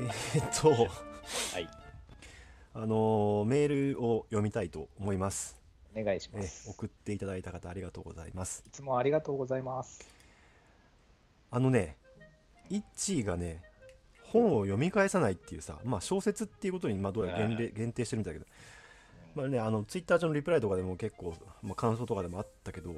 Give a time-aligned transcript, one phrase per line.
[0.00, 1.68] えーっと、はい。
[2.72, 5.60] あのーメールを読みたいと思います。
[5.94, 6.70] お願いしえます。
[6.70, 8.64] 送っていただいた方ありがとうございます。
[8.66, 10.00] いつもありがとうございます。
[11.50, 11.96] あのね、
[12.70, 13.62] イッチーがね、
[14.24, 18.46] 本を読み返さないっていうさ、まあ小説っていうことにまあどうやら限定限定してるんだけど、
[19.34, 22.94] まあね、あのツイッター上のリプライとかでも結構、まあ、感想とかでもあったけど、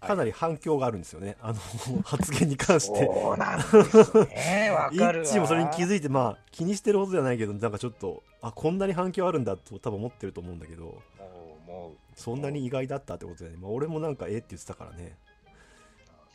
[0.00, 1.58] かなり反響があるんですよね、あの
[2.04, 3.06] 発言に関して。
[3.06, 4.70] そうなんですね。
[4.70, 5.24] わイかるわ。
[5.24, 11.02] ッチーもそれに気づいて、まあ気にしてるほどじゃないけど、なんかちょっと、あこんなに反響あるんだと多分思ってると思うんだけど、
[12.14, 15.16] そんなに意外だったってことで、ね、まあ、俺もなんかええって言ってたからね。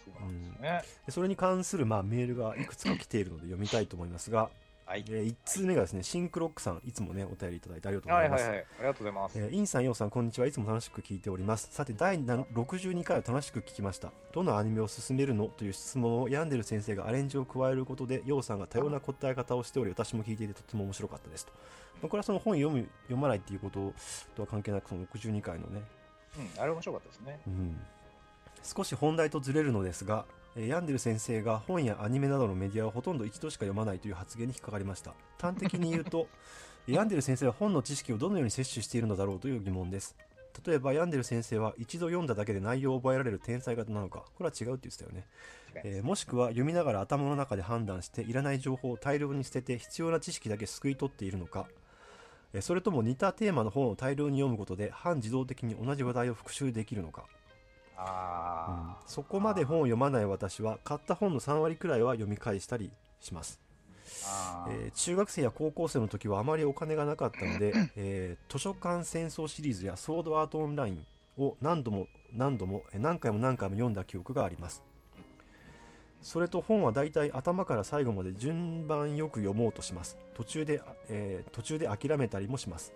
[0.06, 4.50] そうなんそれに関するまあメールがいくつか来ているので読みたいと思いますが、
[4.86, 5.06] はい。
[5.10, 8.44] え1通目がですね、シンクロックさん、いつもね、お便りいただいてありがとうござます。
[8.44, 8.66] はいいはいはい。
[8.80, 9.40] ありがとうございます。
[9.40, 10.48] えーインさん、ヨウさん、こんにちは。
[10.48, 11.70] いつも楽しく聞いております。
[11.72, 14.12] さて、第な62回を楽しく聞きました。
[14.34, 21.54] どのアニメを進めるのという質問をヤンデル先生がアレンジを加えることで、ヨウさんが多様な答え方をしており、私も聞いていてとても面白かったですと。
[22.02, 23.94] まあ、これはその本読む、読まないっていうこと
[24.36, 25.82] とは関係なく、その62回のね、
[26.38, 27.40] うん、あれ面白かったですね。
[27.48, 27.78] うん、
[28.64, 35.14] 少し本題とずれるのですが、えーヤンデル先生が本やアニメなどのメディアをほとんど一度しか読まないという発言に引っかかりました。
[35.42, 36.28] 端的に言うと
[36.86, 40.16] ヤンデル先生は本の知識をどのように摂取しているのだろうという疑問です。
[40.64, 45.26] 例えばヤンデル先生は一度読んだだけで内容を覚えられる天才型なのかこれは違うって言ってたよね、
[45.84, 51.68] えーもしくは読みながら頭の中で判断していらない情報を大量に捨てて必要な知識だけすくい取っているのか。
[52.54, 57.26] えーそれとも似たテーマの本を大量に読むことで半自動的に同じ話題を復習できるのか
[57.98, 63.60] あそこまで本を読まない私は買った本の3割くらいは読み返したりします。
[64.70, 71.06] えー中学生や高校生の時はあまりお金がなかったので、 えー図書館戦争シリーズやソードアートオンライン
[71.38, 74.84] を何度も何度もえー何回も何回も読んだ記憶があります。
[76.22, 80.18] それと本はだいたい頭から最後まで順番よく読もうとします。
[80.34, 82.94] 途中で、えー途中で諦めたりもします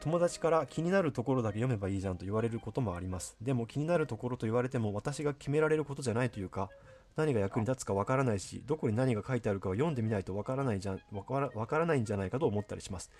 [0.00, 3.36] 友達から気になるところだけ読めばいいじゃんと言われることもあります。
[3.42, 6.70] でも気になるところと言われても私が決められることじゃないというか
[7.16, 13.10] 何が役に立つかわからないしどこに何が書いてあるかを読んでみないとわからないじゃんわからわからないんじゃないかと思ったりします。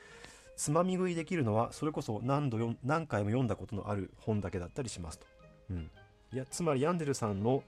[0.56, 5.26] つまみ食いできるのはそれこそ何度読ん何回も読んだことのある本だけだったりしますと、
[5.70, 5.90] うん、
[6.32, 7.62] いやつまりヤンデルさんの、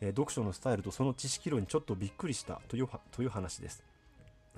[0.00, 3.84] えー読書のスタイルとその知識量にちょっとびっくりしたというはという話です。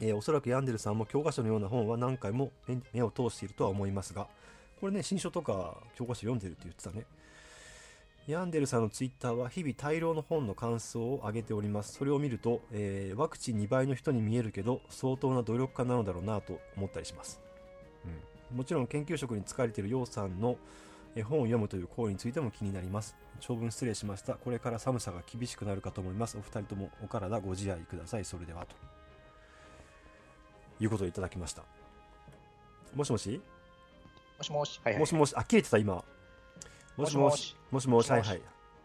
[0.01, 2.51] えーおそらくヤンデルさんも教科書のような本は何回も
[2.93, 4.27] 目を通しているとは思いますが
[4.81, 7.05] これね新書とか教科書読んでるって言ってたね。
[8.27, 11.93] ヤンデルさんのツイッターは日々大量の本の感想を上げております。
[11.93, 17.39] それを見ると、えーワクチン2倍の人に見えるけど相当な努力家なのだろうなと思ったりします、
[18.51, 20.57] うん、もちろん研究職に疲れているヨウさんの
[21.23, 23.15] 本を読むという行為についても気になります。
[23.41, 24.35] 長文失礼しました。
[24.35, 26.37] これから寒さが厳しくなるかと思います。
[26.37, 28.25] お二人ともお体ご自愛ください。
[28.25, 28.75] それではと。
[30.85, 31.63] いうことをいただきました。
[32.95, 33.41] もしもし？
[34.39, 34.81] もしもし？
[34.85, 35.01] はいはい。
[35.01, 35.35] もしもし？
[35.37, 36.05] あ切れてた今。
[36.97, 37.57] もしもし？
[37.71, 38.11] もしもし。
[38.11, 38.41] はいはい。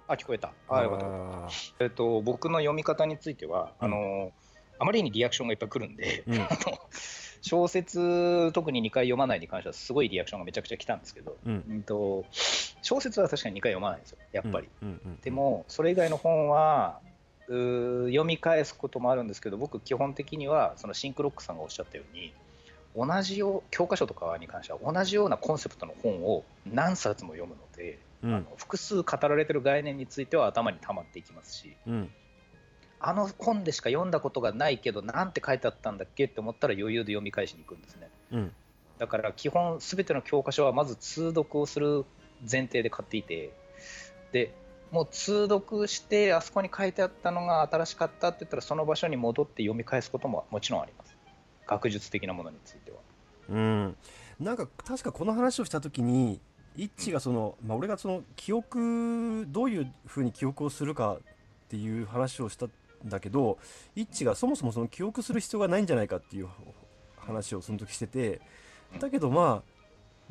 [0.07, 0.51] あ、聞こえた。
[0.69, 1.83] あ、よかった。
[1.83, 3.85] えっと、僕の読み方については、うん。
[3.85, 4.31] あの、
[4.79, 6.47] あまりにリアクションがいっぱい来るんで、うん。
[7.41, 11.63] 小説、特に2回読まないに関しては、すごいリアクションがめちゃくちゃ来たんですけど、うん。
[11.69, 12.25] うんと
[12.81, 14.69] 小説は確かに2回読まないんですよ、やっぱり。
[15.21, 17.01] でも、それ以外の本は、
[17.49, 22.33] 読み返すこともあるんですけど、僕、基本的には、そのシンクロックさんがおっしゃったように、
[22.95, 28.33] 同じよう教科書とかに関しては、同じようなコンセプトの本を何冊も読むので、うん。
[28.35, 32.09] あの複数語られてる概念については頭に溜まっていきますし、うん。
[32.99, 38.09] あの本でしか読んだことがないけど、なんて書いてあったんだっけって思ったら余裕で読み返しに行くんですね。
[38.31, 38.51] うん。
[38.97, 42.05] だから基本、すべての教科書はまず通読をする
[42.41, 43.53] 前提で買っていて、
[44.33, 44.53] で
[44.91, 51.15] もう通読して、あそこに書いてあったのが新しかったって言ったら、その場所に戻って読み返すことももちろんあります。
[51.67, 52.97] 学術的なものについては。
[53.49, 53.95] うん、
[54.39, 56.39] なんか確かこの話をした時に
[56.75, 61.17] 一致がその、まあ、俺がその記憶どういうふうに記憶をするかっ
[61.67, 62.69] ていう話をしたん
[63.05, 63.57] だけど
[63.95, 66.47] 一致がそもそもその記憶する必要がないんじゃないかっていう
[67.17, 68.41] 話をその時してて
[68.99, 69.68] だけどまあ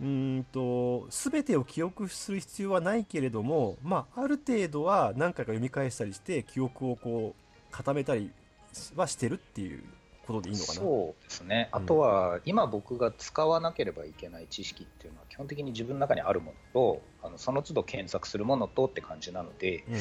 [0.00, 8.30] うーんと全てを記憶する必要はないけれども、まあ、ある程度は何回か読み返したりして記憶をこう固めたり
[8.94, 9.82] はしてるっていう
[10.26, 10.80] ことでいいのかな。
[10.80, 11.82] そうですね、うん。
[11.82, 19.98] あとは今僕が使わなければいけない知識っていうのは基本的に自分の中にあるものとあのその都度検索するものとって感じなのでうん。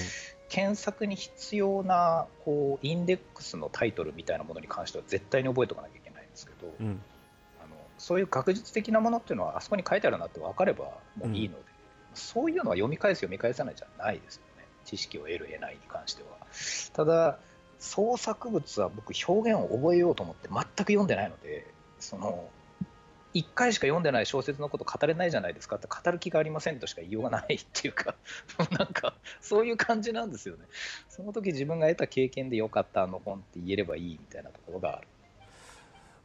[0.50, 7.02] 検索に必要なこうインデックスのタイトルみたいなものに関しては絶対に覚えておかなきゃいけないんですけど、うん
[7.98, 10.86] そういう学術的なものっていうのはあそこに書いてあるなって分かれば
[11.16, 11.64] もういいので、
[12.14, 14.66] そういうのは読み返す読み返さないじゃないですよね。
[14.86, 16.30] 知識を得る得ないに関しては。
[16.94, 17.40] ただ
[17.80, 21.68] 創作物は僕表現を覚えようと思って全く読んでないので
[22.00, 22.50] その
[23.34, 28.16] 1回しか読んでない小説のこと語れないじゃないですかって語る気がありませんとしか言いようがないっていうか
[28.72, 30.66] なんかそういう感じなんですよね。
[31.10, 35.08] その時自分が得た経験でよかったあの本って言えればいいみたいなところがある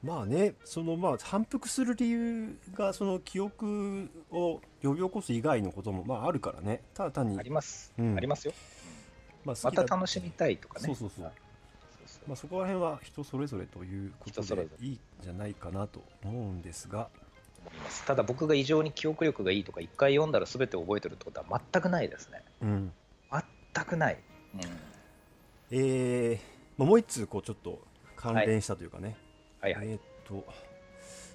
[0.02, 6.82] まあねそのまあ反復する理由がその記憶を呼び起こす以外のこともまああるからね。
[6.94, 8.16] ただ単にあります、うん。
[8.16, 8.52] ありますよ、
[9.44, 10.87] まあまた楽しみたいとかね。
[10.87, 11.32] そうそうそう。
[12.26, 17.08] まあ、そこら辺は人それぞれということでいいんじゃないかなと思うんですが。
[18.06, 22.43] ただ僕が異常に記憶力がいいとか一回読んだら全て覚えてるってことは全くないですね。
[22.60, 22.93] うん。
[23.75, 24.19] 全くない、
[24.54, 24.60] うん、
[25.70, 26.38] えー
[26.76, 27.81] まあ、もう一通こうちょっと
[28.16, 29.16] 関連したというかね、はい
[29.62, 30.44] はい、えーっと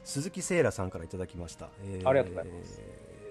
[0.04, 2.82] 鈴木聖羅さんからいただきました、えありがとうございます。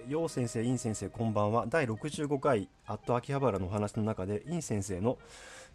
[0.09, 1.67] 楊先生、尹先生、こんばんは。
[1.67, 5.19] 第65回、アット秋葉原のお話の中で、尹先生の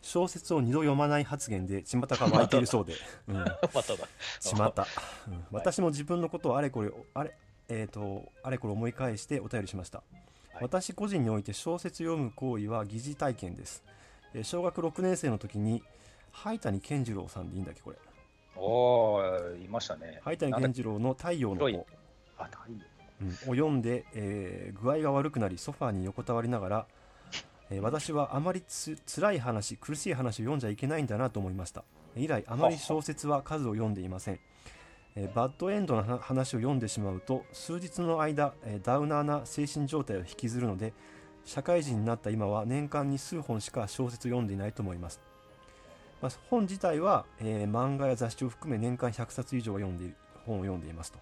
[0.01, 2.93] 小説を二度読まない発言で、巷が湧いているそうで、
[3.27, 4.07] うん、まただ。
[4.39, 4.85] しまった、
[5.27, 5.45] うん。
[5.51, 7.35] 私も自分のことをあれこれあれ,、
[7.67, 10.03] えー、とあれこれ思い返してお便りしました、は
[10.61, 10.63] い。
[10.63, 13.83] 私個人において小説読む行為は疑似体験です。
[14.33, 15.83] えー小学6年生の時に
[16.31, 17.97] 灰谷健次郎さんでいいんだっけこれ
[18.55, 20.19] おーいましたね。
[20.23, 21.87] 灰谷健次郎の「太陽の子」
[22.37, 22.77] あ太陽。
[23.21, 23.27] うん。
[23.29, 26.87] を読んで、えー具合が悪くなりソファーに横たわりながら、
[27.69, 31.83] えー私はあまりつ辛い話苦しい話を読んじゃいけないんだなと思いました。
[32.15, 34.39] 以来あまり小説は数を読んでいません、
[35.15, 40.93] えーバッドエンドの話話を読んでしまうと数日の間、えーダウナーな精神状態を引きずるので
[41.45, 45.19] 社会人になった今は年間に数本しか小説を読んでいないと思います、
[46.21, 50.13] まあ、本自体は、えー漫画や雑誌を含め年間100冊以上読んで
[50.45, 51.19] 本を読んでいますと。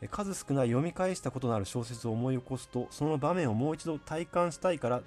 [0.00, 5.02] えー数少ない読み返したことのある小説を思い起こすとその場面をもう一度体感したいから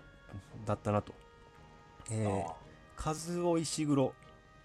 [0.65, 1.13] だったなと、
[2.11, 2.53] えーあ
[2.97, 4.13] カズオ・イシグロ、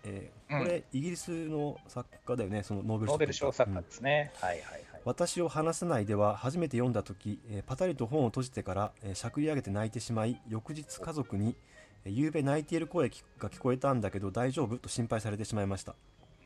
[0.05, 0.63] えーうん。
[0.63, 5.01] これ、イギリスの作家だよねそのノーベルノーベル賞作家うんですね、はいはいはい。
[5.05, 11.76] 私を話さないでは初めて読んだ時、えーパタリと本を閉じてから、えーしゃくり上げて泣いてしまい翌日家族に「えー
[12.11, 13.09] 夕べ泣いている声
[13.39, 15.95] が聞こえたんだけど大丈夫?」と心配されてしまいました。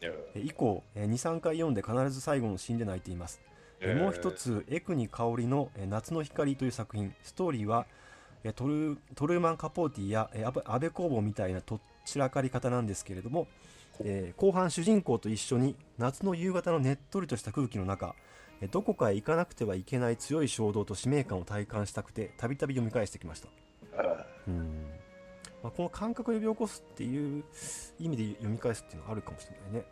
[0.03, 3.41] えー以降、えー23回読んで必ず最後のシーンで泣いています。
[3.81, 7.87] えーもう一つ、エクニ香りのえー夏の光という作品、ストーリーは
[8.45, 10.31] えートルトルーマン・カポーティや
[10.65, 13.47] 安倍工房みたいなとっちらかり方なんですけれども、
[14.03, 18.15] えー後半主人公と一緒に夏の夕方のねっとりとした空気の中、
[18.63, 23.49] えーどこかへ行かなくてはいけない強い衝動と使命感を体感したくて、たびたび読み返してきました。
[24.49, 25.00] うん
[25.63, 27.45] まあ、この感覚を呼び起こすっていう
[27.99, 29.87] 意味で読み返すっていうのはあるかもしれないね。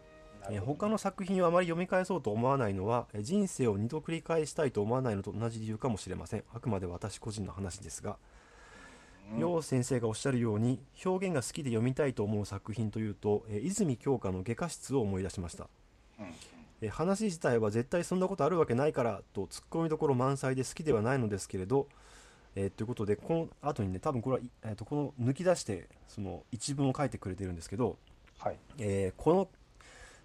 [0.51, 6.45] えー他の作品をあまり読み返そうと思わないのはえー人生を二度繰り返したいと思わないのと同じ理由かもしれません。
[6.55, 8.17] あくまで私個人の話ですが。
[9.39, 15.69] 楊先生がおっしゃるように表現が好きで読みたいと思う作品というとえー泉鏡花の外科室を思い出しました。
[16.81, 21.89] えー話自体は絶対そんなことあるわけないからとツッコミどころ満載で好きではないのですけれど、
[22.57, 27.97] えーということでこの後にね多分これは、いえーとこの抜き出してその一文を書いてくれてるんですけど、
[28.39, 28.57] はい。
[28.79, 29.49] えーこの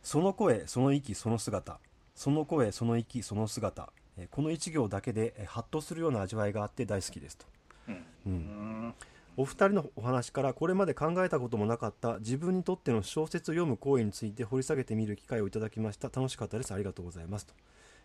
[0.02, 1.80] その声その息その姿
[2.16, 7.46] その声その息その姿、えーこの一行だけで、えーハッとするような味わいがあって大好きですと、
[7.88, 7.94] うん。
[7.96, 8.34] う、うん。
[8.90, 8.94] ん
[9.36, 16.10] お二人のお話からこれまで考えたこともなかった自分にとっての小説を読む行為について掘り下げてみる機会をいただきました。
[16.10, 16.72] 楽しかったです。
[16.72, 17.54] ありがとうございますと。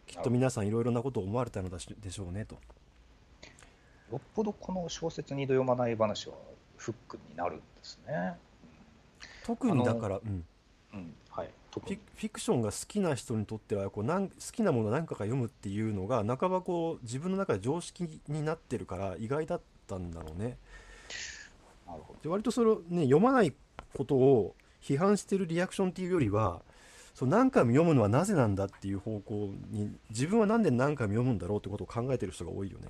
[0.07, 1.79] きっと皆さんいろいろなことを思われたので
[2.11, 2.57] しょうねと
[4.11, 6.35] よっぽどこの小説二度読まない話は
[6.77, 8.35] フックになるんですね。
[9.45, 10.45] 特にだから、うん、
[10.95, 11.51] うん、はい。
[11.71, 20.57] 特フィにフィクションが好きな人にとってはこうなん好きなものを何かか読むっていうのが半ばこう自分の中で常識になってるから意外だったんだろうね
[21.87, 22.19] なるほど。
[22.23, 23.53] で割とそれをね読まない
[23.95, 26.63] ことを批判してるリアクションっていうよりは
[27.15, 32.87] そう何回も読むのはなぜなんだっていう方向に自分は何で何回も読むんだろうってことを考えてる人が多いよね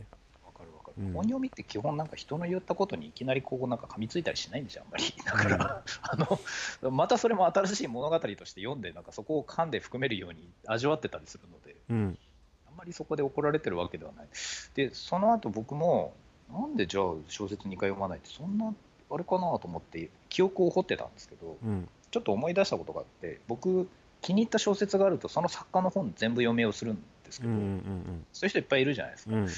[0.98, 1.12] うんる。
[1.14, 5.04] 本読みって基本なんか人の言ったことにいきなりこうなんか噛みついたりしないんですよ、あんまり。
[5.24, 12.18] だから、あの、またそれも新しい物語として読んで、なんかそこを噛んで含めるように味わってたりするので、うん
[12.66, 14.26] あんまりそこで怒られてるわけではない。
[14.74, 16.14] で、その後僕も、
[16.52, 18.72] なんでじゃあ小説2回読まないって、そんな、
[19.10, 23.86] あれかなと思って、記憶を掘ってたんですけど、うんちょっと思い出したことがあって、僕、
[24.22, 29.34] 気に入った小説があると、その作家の本全部読みをするんですけど、うんうんそういう人いっぱいいるじゃないですか。
[29.34, 29.48] うん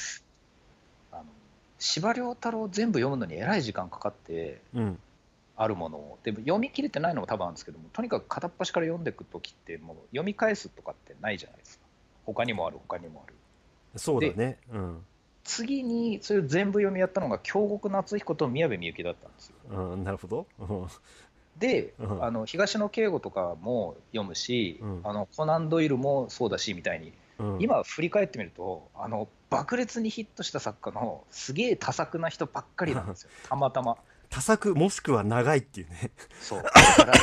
[1.80, 4.98] 司馬遼太郎全部読むのにえらい時間かかってうん。
[5.56, 6.18] あるものを。
[6.22, 11.84] でも読み切れてないのも多分あるんですけどもとにかく片っ端から読んでいく時ってもう読み返すとかってないじゃないですか。
[12.24, 13.34] 他にもある他にもある。
[13.96, 14.58] そうだね。
[14.72, 15.04] うん。
[15.44, 19.54] 次にそれを全部読みやったのが京極夏彦と宮部みゆきだったんですよ。
[19.70, 20.46] うんなるほど。
[20.58, 20.86] うん
[21.58, 22.24] で、うん。
[22.24, 25.00] あの東野圭吾とかも読むし、うん。
[25.04, 27.62] あのコナン・ドイルもそうだしみたいに、うん。
[27.62, 33.30] 今振り返ってみるとあの爆裂にヒットした作家のすげえ多作な人ばっかりなんですよ。
[33.48, 33.96] たまたま。
[34.28, 36.10] 多作もしくは長いっていうね。
[36.40, 36.62] そう。
[36.62, 37.14] だから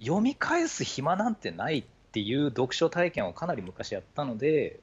[0.00, 4.80] 読み返す暇なんてないっていう読書体験をかなり昔やったので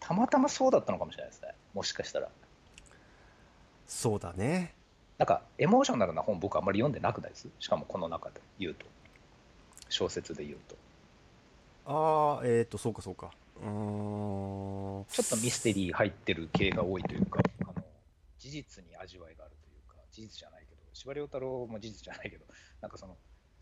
[0.00, 1.54] たまたまそうだったのかもしれないですね。
[1.74, 2.28] もしかしたら。
[3.86, 4.74] そうだね。
[5.18, 7.48] なんかエモーショナルな本僕あんまり読んでなくないです？
[7.60, 8.86] しかもこの中で言うと。
[9.88, 10.76] 小説で言うと。
[11.86, 13.30] ああえっ、ー、とそうかそうか
[13.62, 15.04] うーん。
[15.08, 17.74] ちょっとミステリー入ってる系が多いというかあの
[18.38, 22.44] 事実に味わいがあるというか事実じゃないけど司馬遼太郎も事実じゃないけど
[22.80, 23.16] なんかその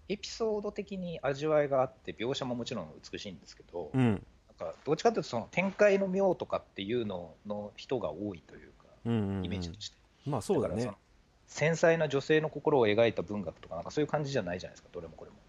[0.08, 4.22] エピソード的に味わいがあって描写ももちろん美しいんですけど、うん。
[4.58, 9.96] なんかどっちかというとその展開の妙とかっていうのの人が多いというかうんうん、うん、イメージとして、
[10.26, 10.90] まあそうだね。
[11.46, 15.36] 繊細な女性の心を描いた文学とかなんかそういう感じじゃないじゃないですかどれもこれも。
[15.36, 15.43] そ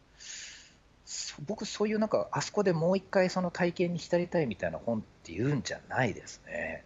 [1.46, 6.84] 僕そういうなんかあそこでもう一回その体験に浸りたいみたいな本っていうんじゃないですね。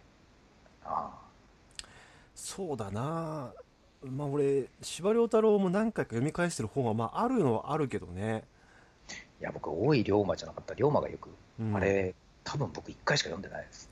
[0.84, 1.10] あ
[2.34, 3.52] そうだな。
[4.02, 8.44] まあ俺司馬遼太郎も何回か読み返してる本はまああるのはあるけどね、
[9.08, 10.74] あいや僕大井龍馬じゃなかった。
[10.74, 11.76] 龍馬がよく、うん。
[11.76, 13.88] あれ多分僕一回しか読んでないです。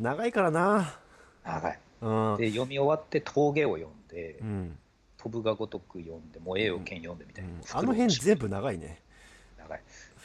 [0.00, 0.98] 長いからな。
[1.44, 1.78] 長い。
[2.02, 2.36] うん。
[2.38, 4.78] で読み終わって峠を読んで、うん、
[5.16, 7.60] 飛ぶがごとく読んで燃えよ剣読んでみたいな、うん。
[7.70, 9.00] あの辺全部長いね
[9.68, 9.82] 長い。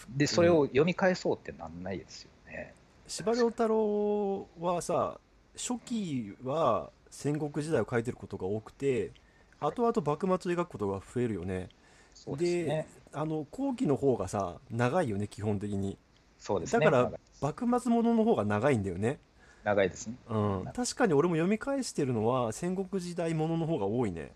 [0.10, 2.74] でそれを読み返そうってなんないですよね、
[3.08, 5.20] 司馬遼太郎はさ
[5.56, 9.12] 初期は戦国時代を書いてることが多くて
[9.60, 11.70] 後々幕末を描くことが増えるよね。
[12.14, 12.88] そうですね。
[13.12, 15.98] あの後期の方がさ長いよね基本的に。
[16.38, 16.86] そうですね。
[16.86, 19.20] だから幕末ものの方が長いんだよね。
[19.64, 20.16] 長いですね。
[20.30, 20.66] うん。
[20.74, 24.34] 確かに俺も読み返してるのは戦国時代ものの方が多いね。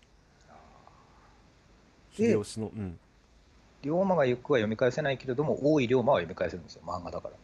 [2.16, 2.72] で秀吉の。
[2.74, 2.98] うん
[3.82, 6.82] 龍馬が行くは読み返せないけれども大井龍馬は読み返せるんですよ。
[6.84, 7.34] 漫画だから。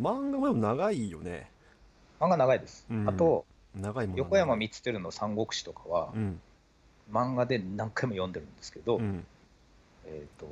[0.00, 1.50] 漫画もでも長いよね。
[2.20, 3.08] 漫画長いです、うん。
[3.08, 4.18] あと長いもの。
[4.18, 6.40] 横山光輝の「三国志」とかはうん。
[7.12, 9.26] 漫画で何回も読んでるんですけど、うん。
[10.06, 10.46] えっ、と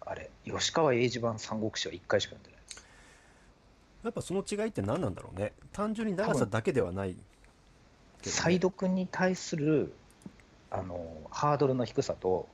[0.00, 2.62] あれ吉川英治版「三国志」は1回しか読んでない。
[2.68, 2.86] です
[4.04, 5.52] やっぱその違いって何なんだろうね。
[5.72, 7.16] 単純に長さだけではないね。
[8.22, 9.92] 再読に対する
[10.74, 10.98] あの
[11.30, 12.48] ハードルの低さと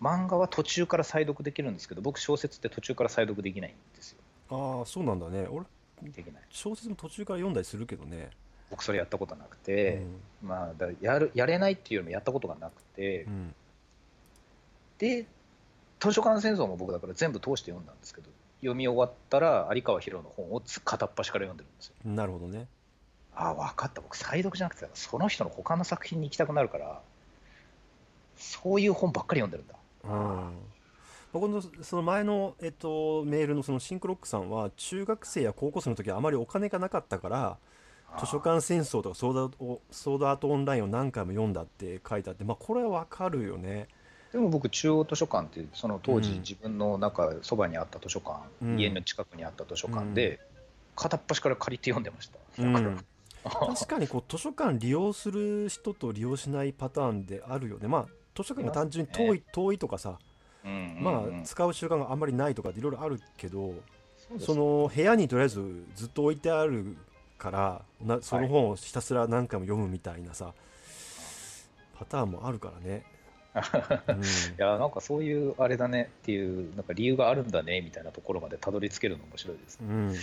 [0.00, 4.18] 漫画は途中から再読できるんですけど僕小説って途中から再読できないんですよ。
[4.50, 5.46] ああそうなんだね。
[5.50, 5.66] 俺
[6.02, 6.42] できない。
[6.48, 8.30] 小説も途中から読んだりするけどね、
[8.70, 10.02] 僕それやったことなくて、
[10.42, 10.48] うん。
[10.48, 13.54] まあだやるやれないっていうよりもやったことがなくて、うん。
[14.98, 15.26] で
[16.00, 18.28] 図書館戦争も僕だから全部通して読んだんですけど
[18.60, 21.94] 読み終わったら有川博の本をつ片っ端から読んでるんですよ。
[22.04, 22.66] なるほどね。
[23.34, 24.00] ああ分かった。
[24.00, 27.00] 僕再読じゃなくてその人の他の作品に行きたくなるから
[28.36, 29.74] そういう本ばっかり読んでるんだ。
[30.04, 30.72] うん。
[31.32, 37.56] 僕のその前の、えっと、メールのそのシンクロックさんは中学生や高校生の時はあまりお金がなかったから
[38.20, 43.88] 図書館戦争とかソードソードアートオンラインを何回も読んだって書いてあってまあこれはわかるよね。
[44.32, 46.38] でも僕中央図書館っていうその当時うん。
[46.40, 48.78] 自分の中そばにあった図書館、うん。
[48.78, 50.38] 家の近くにあった図書館で
[50.96, 52.96] 片っ端から借りて読んでました、うん。
[52.96, 53.02] だ
[53.50, 57.88] 確かにこう図書館利用する人と利用しないパターンであるよね。
[57.88, 60.18] まあ図書館が単純に遠い,、遠いとかさ
[60.64, 63.74] まあ使う習慣があんまりないとかいろいろあるけど
[64.38, 66.96] その部屋にとりあえずずっと置いてある
[67.38, 70.54] からなその本をひたすら何回も読むみたいなさ、
[71.98, 73.04] パターンもあるからね、
[74.08, 74.22] うん。
[74.22, 74.26] い
[74.58, 79.86] やなんかそういうあれだねっていうなんか理由があるんだねみたいなところまでたどり着けるの面白いですね。
[79.88, 80.18] うん、図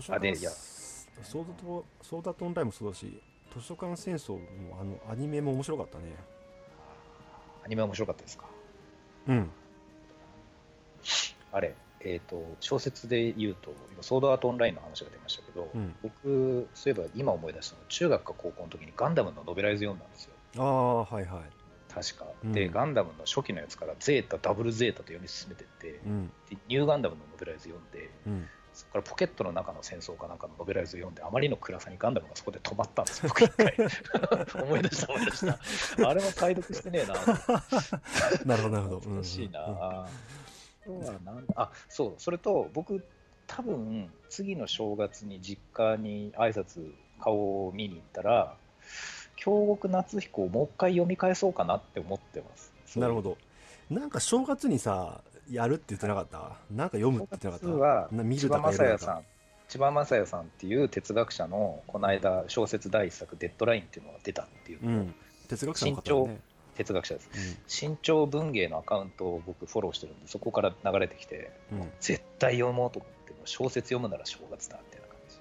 [0.00, 0.50] 書館あでいや。
[0.50, 3.20] ソードとソーダとオンラインもそうだし
[3.54, 6.14] 図書館戦争もあのアニメも面白かったね
[7.64, 8.46] アニメ面白かったですか？
[9.28, 9.50] うん。
[11.52, 15.94] あれ、えっ、と小説で言うと今ソードアートオンラインの話が出ましたけど、うん。
[16.02, 20.32] 僕そういえば今思い出したの中学か高校の時にガンダムのノベライズ読んだんですよ。
[20.58, 21.42] ああはいはい。
[21.92, 22.26] 確か。
[22.44, 22.52] うん。
[22.52, 26.32] でガンダムの初期のやつからゼータダブルゼータと読み進めてって、うん。
[26.50, 33.18] でニューガンダムのノベライズ読んでうんそこからポケットの中の戦争かなんかのノベライズを読んであまりの暗さにガンダムがそこで止まったんです。
[33.24, 33.74] よ 僕一回。
[34.62, 35.46] 思い出した思い出し
[35.96, 36.08] た。
[36.08, 37.14] あれも解読してねえな。
[38.46, 39.00] なるほどなるほど。
[39.00, 40.06] 懐かしいな、
[40.86, 40.98] うん。
[40.98, 41.54] うんなんだ。
[41.56, 42.14] あそう。
[42.18, 43.04] それと僕
[43.46, 48.56] 多分次の正月に実家に挨拶顔を見に行ったら
[49.36, 52.72] 京極夏彦をもう一回読み返そうかなって思ってます。
[52.98, 53.36] なるほど。
[53.90, 55.20] なんか正月にさ
[55.50, 56.56] やるって言ってなかった？
[56.70, 59.22] なんか読むって言ってなかはったさん
[59.68, 65.14] 千葉雅也さんっていう哲学者のこの間小説第一作「デッドライン」っていうのが出たっていううん。
[65.48, 66.40] 哲学者の方だね。
[66.74, 67.60] 哲学者です。
[67.66, 75.36] 新潮文芸のアカウントを僕フォローしてるんで、そこから流れてきて、うん、うん、絶対読もうと思って、小説読むなら正月だみたいな感じ。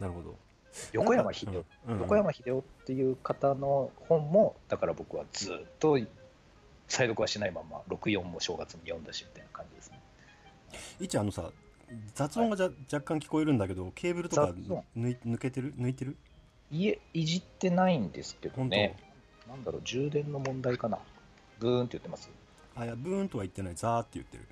[0.00, 0.36] なるほど。
[0.92, 1.94] 横山秀夫、うん。
[1.94, 2.00] うん。
[2.02, 5.98] 横山秀夫っていう方の本も、だから僕はずっと
[6.88, 10.00] 再読はしないまま、64も正月に読んだしみたいな感じですね。
[11.00, 11.50] 一応あのさ
[12.14, 14.52] 雑音がじゃ、若干聞こえるんだけどケーブルとか
[14.96, 15.74] 抜けてる？
[15.76, 16.16] 抜いてる？
[16.70, 18.96] いえ、いじってないんですけどね、
[19.48, 20.98] なんだろう、充電の問題かな。
[21.60, 22.30] ブーンって言ってます？
[22.76, 24.44] あいやブーンとは言ってないザーって言ってる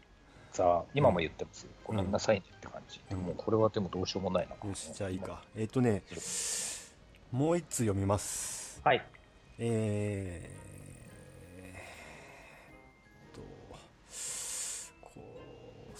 [0.52, 1.66] さあ、今も言ってます。
[1.84, 3.00] ごめんなさいねって感じ。
[3.10, 4.54] うんでも、これはでもどうしようもないな。
[4.68, 6.02] よしじゃあいいかえっ、とね
[7.32, 9.02] もう一通読みますはい。
[9.58, 10.71] えー、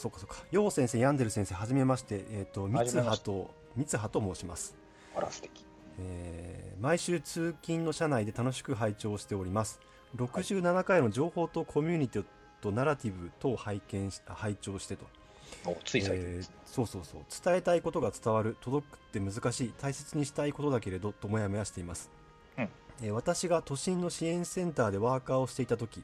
[0.03, 0.35] そうかそうか。
[0.51, 2.25] 陽先生ヤンデル先生はじめまして。
[2.33, 4.75] えーっと三葉と三葉と申します。
[5.17, 5.65] あら、素敵。
[6.01, 9.79] えー毎週通勤の車内で楽しく拝聴しております。
[10.17, 12.25] 67回の情報とコミュニティ
[12.61, 15.07] とナラティブ等を拝見し拝聴してと、
[15.65, 16.51] おつい最近です。
[16.53, 17.21] えーそうそうそう。
[17.45, 22.11] 伝えたいことが伝わる届くって難しい大切にしたいことだけれどともやもやしています、
[22.59, 22.69] うん。
[23.03, 26.03] えー私が都心の支援センターでワーカーをしていた時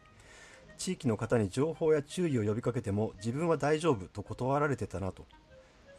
[0.79, 5.27] 地域の方に情報や注意を呼びかけても自分は大丈夫と断られてたなと、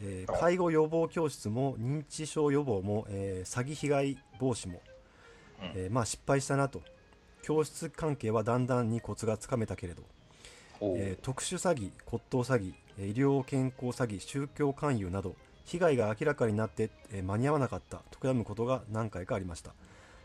[0.01, 0.37] えーあ。
[0.39, 4.81] 介護予防教室も認知症予防も、えー詐欺被害防止も、
[5.61, 5.71] うん。
[5.75, 6.81] えーまあ失敗したなと。
[7.41, 10.03] 教室関係はだんだんにコツがつかめたけれど。
[10.81, 19.73] えー特殊詐欺、骨董詐欺、えー医療健康詐欺、宗教勧誘など被害が明らかになって、えー間に合わなかったと悔やむことが何回かありました、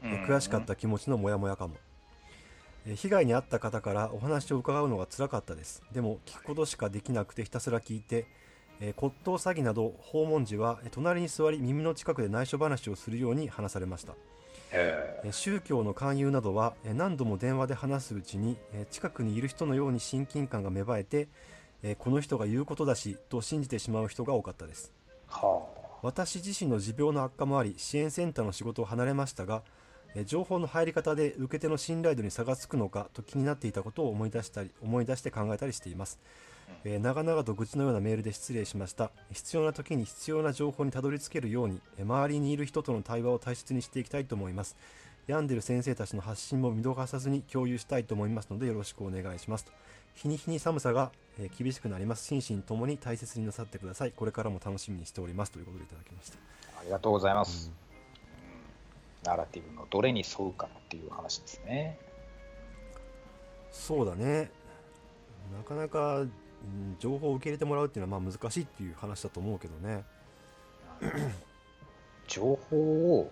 [0.02, 0.64] えー悔しかっ。
[0.64, 1.93] た気持ちのモヤモヤかも、えー
[2.86, 5.82] 被害に遭った方からお話を伺うのが辛かったです。
[5.92, 8.26] でも聞くことしかできなくてひたすら聞いて、
[8.80, 14.14] えー骨董詐欺など訪問時はえー隣に座り耳の近くで内緒話をするように話されました。
[14.72, 21.28] ええー宗教の勧誘などはえー何度も電話で話すうちにえー近くにいる人のように親近感が芽生えて
[21.82, 24.92] えーこの人が言うことだしと信じてしまう人が多かったです。
[25.30, 25.62] ーは
[26.02, 29.62] 私自身の持病の悪化もあり支援センターの仕事を離れましたが
[30.14, 36.18] えー情報の入り方で受け手の信頼度に差がつくのかと気になっていたことを思い出したり思い出して考えたりしています、
[36.84, 39.10] えー長々と愚痴のようなメールで失礼しました。
[39.32, 44.76] 必要な時に必要な情報にたどり着けるようにえー周りにいる人との対話を大切にしていきたいと思います。
[45.26, 49.72] 病んでる先生たちの発信も見逃さずに共有したいと思いますのでよろしくお願いしますと。
[50.14, 52.24] 日に日に寒さが、えー厳しくなります。
[52.24, 54.12] 心身ともに大切になさってください。
[54.12, 55.52] これからも楽しみにしております。
[55.52, 56.38] ということでいただきました。
[56.76, 57.93] あありがとうございます。
[59.24, 61.98] ナラティブのどれに沿うかっていう話ですね。
[63.70, 64.50] そうだね
[65.52, 66.32] なかなか、うん
[66.98, 70.02] 情報を受け入れてもらうっていうのはまあ難しいっていう話だと思うけどね
[72.26, 73.30] 情報を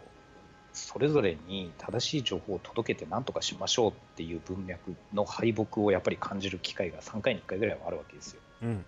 [0.75, 8.41] それぞれに正しい情報を届けて何とかしましょうっていう文脈の敗北をやっぱり感じる機会が3回に1回ぐらいはあるわけですよ。
[8.63, 8.85] うん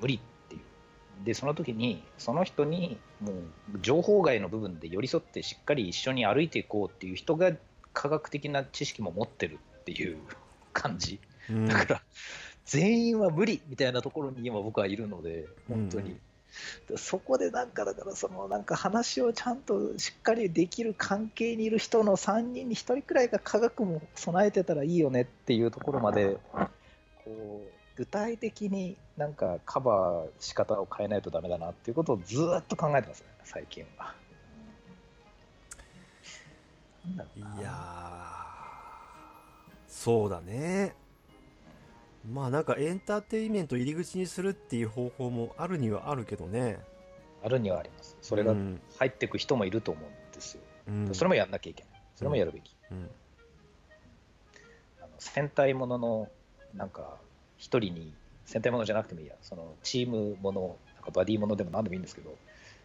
[0.00, 0.20] 無理。
[1.24, 3.34] で、その時に、その人にもう
[3.80, 7.52] 情報外の部分で寄り添ってしっかり一緒に歩いていこうっていう人が
[7.92, 10.18] 科学的な知識も持ってるっていう
[10.72, 11.20] 感じ。
[11.48, 12.02] うんだから、
[12.64, 16.10] 全員は無理みたいなところに今僕はいるので、本当に。
[16.12, 16.20] うん
[16.96, 26.38] そこでなんかだからそのなんか話をちゃんとしっかりできる関係にいる人の3人に1人くらいが科学も備えてたらいいよねっていうところまで
[27.24, 34.14] こう具体的になんかカバー仕方を変えないとダメだなっていうことをずーっと考えてますね最近は。
[37.36, 38.40] いやー
[39.88, 40.94] そうだね
[42.30, 46.78] まあなんかエンターテインメント入り口にするっていう方法もあるにはあるけどね
[47.42, 48.16] あるにはあります。
[48.20, 50.62] それがうん入っていく人もいると思うんですよ。
[50.88, 52.02] うんそれもやんなきゃいけない。
[52.14, 52.76] それもやるべき。
[52.90, 53.10] うん
[55.00, 56.28] あの戦隊ものの
[56.74, 57.16] なんか
[57.60, 58.12] 一人に
[58.46, 59.34] 戦隊ものじゃなくてもいいや。
[59.42, 62.34] そのチームものなんかバディものでも何でもいいんですけど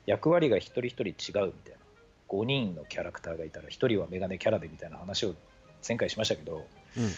[0.05, 1.13] 役割が一人一人違う
[1.47, 1.79] みたいな。
[2.27, 5.35] 5人のキャラクターがいたら1人はメガネキャラでみたいな話を
[5.88, 6.65] 前回しましたけど
[6.97, 7.11] うん。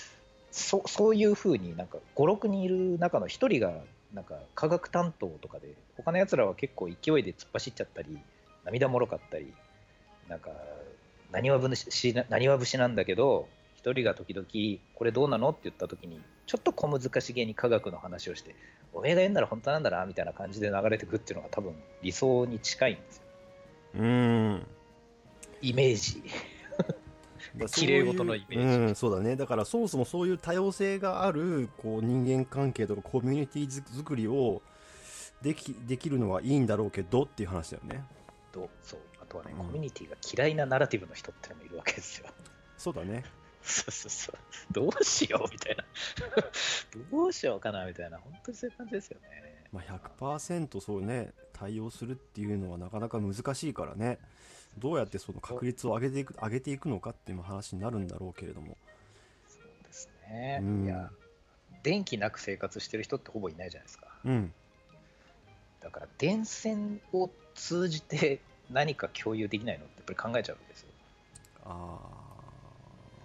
[0.52, 3.74] そそういうふうになんか56人いる中の1人が
[4.14, 8.18] なんか科学担当とかで他のやつらは結構勢いで突っ走っちゃったり
[8.66, 9.54] 涙もろかったり
[10.30, 10.50] なんか
[11.32, 13.48] 何は節なんだけど
[13.84, 14.46] 1人が時々
[14.96, 15.50] これどうなの？
[15.50, 18.56] って言った時にちょっと小難しげに科学の話をして
[18.94, 23.24] おめえが言うんなら本当なんだなみたいな感じで流れてくっていうのが多分理想に近いんですよ。
[23.96, 24.68] うん。
[25.62, 26.24] イメージ。
[27.74, 28.78] 綺麗事のイメージ。
[28.78, 29.36] うん、そうだね。
[29.36, 34.62] だからそもそもそういう多様性があるこう人間関係とかコミュニティ作りを
[35.42, 38.04] できできるのはいいんだろうけどっていう話だよね。
[38.52, 39.00] とそう。
[39.22, 42.28] あとはね、うんコミュニティが嫌いなナラティブの人ってのもいるわけですよ。
[42.78, 43.24] そうだね
[43.68, 44.36] そうそうそう。
[44.72, 45.84] どうしようみたいな。
[47.12, 48.18] どうしようかなみたいな。
[48.18, 49.48] 本当にそういう感じですよね。
[49.72, 54.18] まあ、100%そうね対応するっていうのはなかなか難しいからね
[54.78, 58.78] どうやってその確率を上げていく上げていくのかっていう話になるんだろうけれども
[59.48, 60.60] そうですね。
[60.62, 61.12] うんいや、
[61.84, 64.08] 電気なく生活してる人ってほぼいないじゃないですか。
[64.24, 64.54] うん
[65.80, 70.88] だから、電線を通じて何か共有できないのってやっぱり考えちゃうわけですよ。
[71.66, 72.17] あ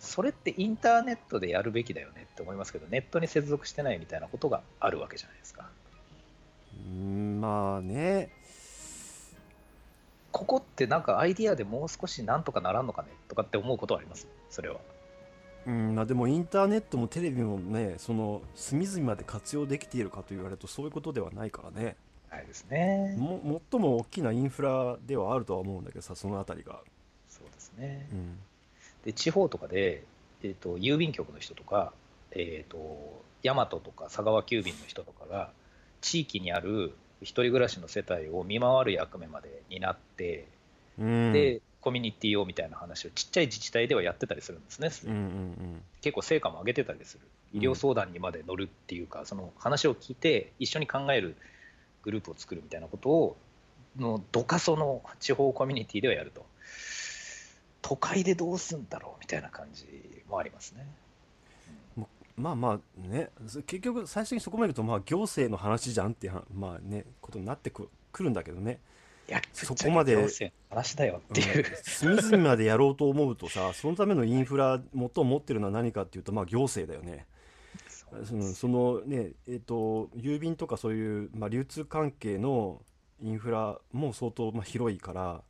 [0.05, 5.71] それってインターネットでやるべきだよねって思いますけど、ネットに接続してないみたいなことがあるわけじゃないですか。
[6.77, 8.31] ーうんまあね
[10.33, 14.27] ここってなんかアイディアでもう少しなんとかならんのかねとかって思うことはあります？
[14.51, 14.81] それは。
[15.67, 21.97] うんまあでもインターネットもテレビもねその隅々まで活用できているかと言われるとそういうことではないからね
[22.29, 23.15] ないですね。
[23.17, 26.81] も最も大きなインフラではあるとは思うんだけどさそのあたりが、
[27.29, 28.15] そうですねう。
[28.17, 28.39] ん、
[29.05, 30.05] で、地方とかで、
[30.43, 31.93] えー、と郵便局の人とか、
[32.33, 35.51] えー、と大和とか佐川急便の人とかが、
[36.01, 40.47] 地域にある一人暮らしの世帯を見回る役目まで担って、
[40.99, 44.91] うん、で、コミュニティをみたいな話をちっちゃい自治体ではやってたりするんですね。
[45.05, 47.21] うんうん結構成果も上げてたりする、
[47.53, 51.37] 医療相談にまで乗るっていうか、その話を聞いて、一緒に考える
[52.03, 53.37] グループを作るみたいなことを、
[53.97, 56.45] のどかその地方コミュニティではやると、
[57.83, 59.87] 都会でどうすんだろうみたいな感じ
[60.29, 60.87] もありますね。
[61.99, 63.31] うんまあまあね。
[63.45, 68.81] ず結局最初にそこまで言うとまあ行政の話じゃんっていうはまあねことになってくくるんだけどね。
[69.53, 77.27] そこまで行政の話だよっていう、隅々までやろうと思うとさ そのためのインフラ元を持ってるのは何かっていうとまあ行政だよね。
[78.25, 82.83] そのそのねえっ、と郵便とかそういう、まあ、流通関係の
[83.23, 85.43] インフラも相当まあ広いから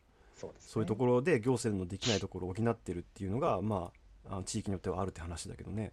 [0.43, 0.57] そうね。
[0.59, 3.93] そういうところで行政のできないところを補ってるっていうのがま
[4.29, 5.93] ああの地域によってはあるって話だけどね。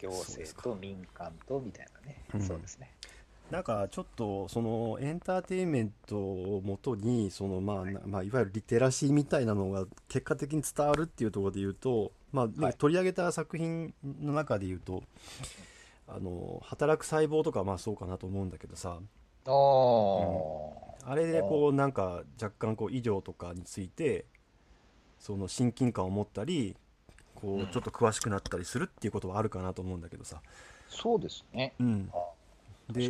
[0.00, 2.42] 行政と民間とみたいなね、うん。
[2.42, 2.90] そうですね。
[3.50, 12.74] なんかちょっとそのエンターテインメントをもとにそのまあ、なまあいわゆるリテラシーみたいなのが結果的に伝わるっていうところで言うとまあね、はい。
[12.74, 15.04] 取り上げた作品の中で言うと
[16.08, 18.98] あの働く細胞とかはまあそうかなと思うんだけどさ。
[19.48, 19.52] ああ、
[21.08, 24.24] あれでこうなんか若干こう医療とかについて
[25.20, 26.76] その親近感を持ったり
[27.36, 30.40] こうちょっと詳しくなったりするっていうことはあるかなと思うんだけどさ、
[30.88, 31.74] そうですね。
[31.78, 33.04] うん、あで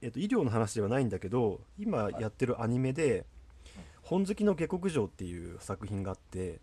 [0.00, 3.24] えっと医療の話ではないんだけど今やってるアニメで
[4.02, 6.60] 「本好きの下克上」っていう作品があって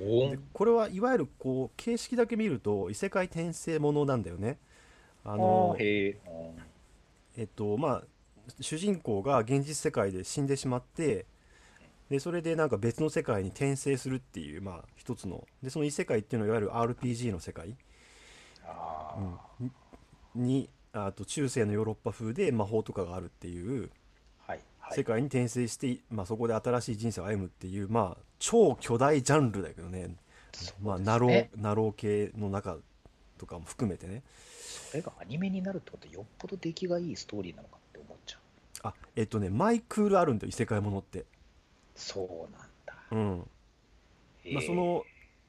[0.00, 4.58] おでこれはいわゆるこう形式だけ見ると異世界転生ものなんだよね。
[5.24, 5.76] あの。
[7.36, 8.04] えっとまあ
[8.60, 11.26] 主人公が現実世界で死んでしまって
[12.10, 17.76] でそれでなんか別の世界に転生するっていうまあ一つのでその異世界っていうのはいわゆる RPG の世界、
[18.64, 19.16] あ
[19.60, 19.72] うん
[20.34, 23.90] にあと中世のヨーロッパ風で魔法とかがあるっていう
[24.46, 24.60] あ、はい。
[24.80, 24.96] はい。
[24.96, 30.16] 世界に転生して、まあ、そこで新しい人生を歩むっていうまあ超巨大ジャンルだけどね
[30.82, 32.76] まあなろうねなろう系の中
[33.38, 34.22] とかも含めてね
[34.90, 37.78] それがアニメになるってことはよっぽど出来がいいストーリーなのか。
[38.84, 41.24] あえっとね毎クールあるんだよ異世界ものって。
[41.94, 42.94] そうなんだ。
[43.10, 43.48] うん。
[44.52, 45.04] まあ、その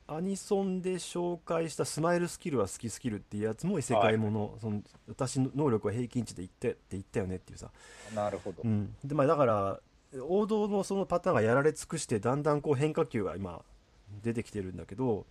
[0.08, 7.72] アニソンで紹介した「スマイルスキルは好きスキル」っていうやつも異世界もの,、その私の能力は平均値で言ってって言ったよねっていうさ、
[8.14, 8.62] なるほど。
[8.64, 8.96] うん。
[9.04, 9.80] でまあ、だから
[10.22, 13.62] 王道のそのパターンがやられ尽くしてだんだんこう変化球が今
[14.24, 15.26] 出てきてるんだけど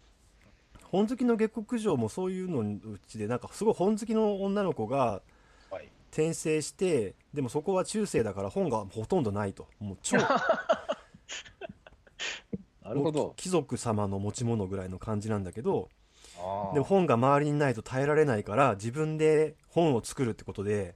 [0.82, 5.22] 本好きの下克上もそういうののうちでなんかすごい本好きの女の子が
[5.70, 5.88] はい。
[6.14, 9.66] 転生してでもそこは中世だから本がほとんどないと。
[9.80, 10.16] もう超。
[12.82, 13.34] なるほど。
[13.36, 15.88] 貴族様の持ち物ぐらいの感じなんだけど
[16.72, 20.94] でも本が周りにないと耐えられないから自分で本を作るってことで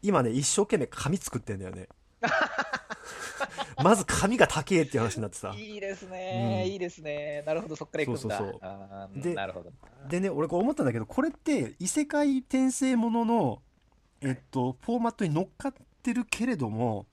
[0.00, 1.88] 今ね一生懸命紙作ってんだよね。
[3.82, 5.54] まず紙が高えっていう話になってさ。
[5.56, 6.72] いいですね、うん。
[6.72, 7.42] いいですね。
[7.46, 8.38] なるほど、そっから行くんだ。
[8.38, 9.22] そうそうそう。
[9.22, 9.72] でなるほど。
[10.08, 13.62] でね俺こう思ったんだけどこれって異世界転生ものの
[14.22, 17.06] えっとフォーマットに乗っかってるけれども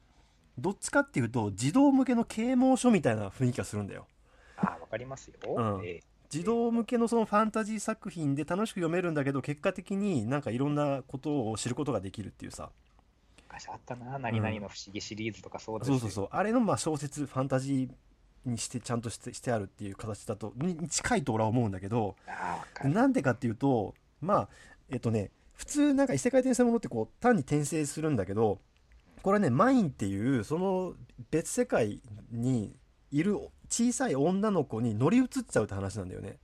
[0.57, 4.07] どっちかっていうと児童向けの啓蒙書みたいな雰囲気がするんだよ。
[4.57, 5.35] あーわかりますよ。
[5.55, 5.85] うん。
[5.85, 12.63] え児童向けのそのファンタジー作品で楽しく読めるんだけど結果的になんかいろんなことを知ることができるっていうさ。
[12.65, 12.87] ー
[13.49, 16.27] 昔あったな、何々の不思議シリーズとかそうですそうそうそう。
[16.31, 22.15] あれのまあ小説ファンタジーにしてちゃんとしてしてあるっていう形だとにに近いと俺は思うんだけど
[22.83, 24.49] なんでかっていうとまあ
[24.89, 28.59] えっとね普通なんか異世界転生ものってこう単に転生するんだけど
[29.23, 30.93] これねマインっていうその
[31.31, 31.99] 別世界
[32.31, 32.75] に
[33.11, 33.39] いる
[33.69, 36.37] 小さい女の子に乗り移っちゃうって話なんだよね。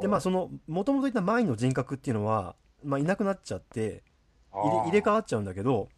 [0.00, 4.02] でまあそのもともといたマイの人格っていうのは、まあ、いなくなっちゃって
[4.52, 5.88] 入れ替わっちゃうんだけど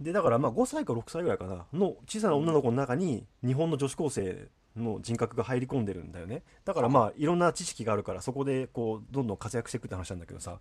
[0.00, 4.48] でだからまあ5歳か6歳ぐらいかなの小さな女の子の中に日本の女子高生
[4.80, 6.42] の人格が入り込んでるんだよね。
[6.64, 10.58] だからまあいろんな知識があるからそこでこうどんどん活躍していくって話なんだけどさ、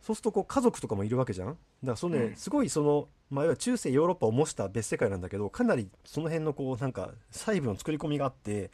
[0.00, 1.48] そうするとこう家族とかもいるわけじゃん。
[1.48, 2.36] だからそのね、うん。
[2.36, 8.70] すごいその、まあ、いわゆる中世ヨーロッパを模した別世界なんだけどかなりその辺のこうなんか細部の作り込みがあって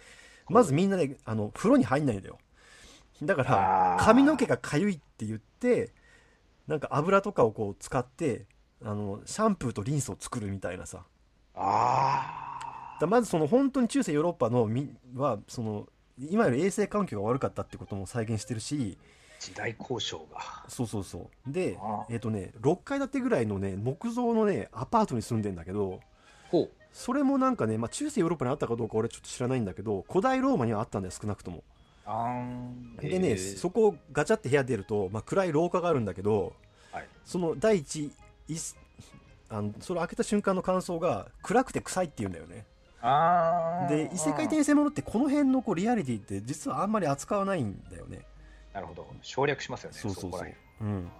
[0.48, 2.38] まずみんなであの風呂に入んないんだよ。
[3.22, 5.92] だから髪の毛がかゆいって言って
[6.66, 8.46] なんか油とかをこう使って
[8.82, 11.04] あのシャンプーとリンスを作るみたいなさ。
[11.54, 12.49] あ
[13.00, 18.98] だまずその本当に中世ヨーロッパのみはその今より衛生環境が悪かったってことも再現してるし
[19.40, 20.40] 時代交渉が。
[20.68, 21.50] そうそうそう。
[21.50, 26.00] であえっ、とね6階建てぐらいのね木造のねアパートに住んでんだけど
[26.50, 26.70] ほう。
[26.92, 31.64] それもなんかね、まあ、中世ヨーロッパにあったかどうか俺ちょっと知らないんだけど古代ローマにはあったんだよ少なくとも。
[33.00, 36.52] でね、そこをガチャって部屋出ると、まあ、暗い廊下があるんだけど
[36.92, 37.06] はい。
[37.24, 38.10] その第一
[39.48, 42.64] あのそれ開けた瞬間の感想が暗くて臭いって言うんだよね
[43.88, 48.20] で異世界転生ものってこの辺のこうリアリティって実はあんまり扱わないんだよね。
[48.74, 49.06] なるほど。
[49.22, 50.54] 省略しますよねそうそうそう。
[50.82, 51.10] うん。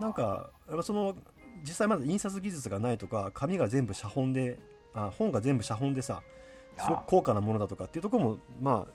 [0.00, 1.16] なんかやっぱその
[1.62, 4.58] 実際まだ印刷技術がないとか紙が全部写本で
[4.94, 6.22] あ本が全部写本でさ
[6.76, 8.92] すごく高価なものだとかっていうところもまあ